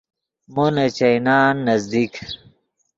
مو 0.53 0.65
نے 0.75 0.85
چائینان 0.97 1.53
نزدیک 1.67 2.13